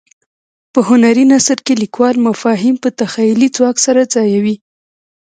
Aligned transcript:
په 0.73 0.79
هنري 0.89 1.25
نثر 1.33 1.57
کې 1.65 1.73
لیکوال 1.83 2.15
مفاهیم 2.27 2.75
په 2.83 2.89
تخیلي 2.99 3.47
ځواک 3.55 3.77
سره 3.85 4.01
ځایوي. 4.13 4.55